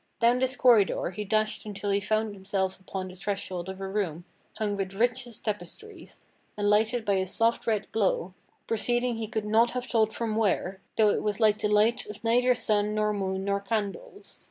[0.19, 4.25] Down this corridor he dashed until he found himself upon the threshold of a room
[4.57, 6.21] hung with richest tapestries,
[6.57, 8.33] and lighted by a soft red glow,
[8.65, 12.23] proceeding he could not have told from where, though it was like the light of
[12.23, 14.39] neither sun nor moon nor candles.